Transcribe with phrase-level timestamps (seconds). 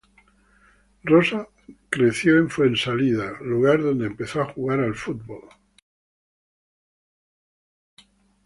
[1.03, 1.47] Rosa
[1.91, 5.47] creció en Fuensalida, lugar donde empezó a jugar al fútbol.